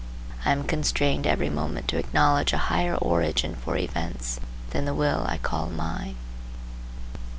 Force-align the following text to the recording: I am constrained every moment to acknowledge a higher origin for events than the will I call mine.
I 0.45 0.51
am 0.51 0.63
constrained 0.63 1.27
every 1.27 1.51
moment 1.51 1.87
to 1.89 1.99
acknowledge 1.99 2.53
a 2.53 2.57
higher 2.73 2.95
origin 2.95 3.53
for 3.53 3.77
events 3.77 4.39
than 4.71 4.85
the 4.85 4.95
will 4.95 5.27
I 5.27 5.37
call 5.37 5.69
mine. 5.69 6.15